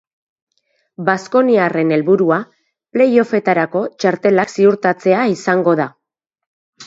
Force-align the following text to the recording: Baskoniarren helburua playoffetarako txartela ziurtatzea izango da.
Baskoniarren 1.09 1.91
helburua 1.97 2.39
playoffetarako 2.97 3.83
txartela 4.05 4.47
ziurtatzea 4.57 5.27
izango 5.35 5.77
da. 5.81 5.89